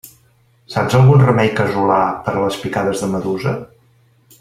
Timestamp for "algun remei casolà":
0.99-2.01